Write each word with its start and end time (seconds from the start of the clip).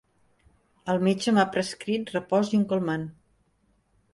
El 0.93 1.01
metge 1.07 1.33
m'ha 1.37 1.45
prescrit 1.57 2.11
repòs 2.17 2.51
i 2.55 2.59
un 2.61 2.65
calmant. 2.73 3.05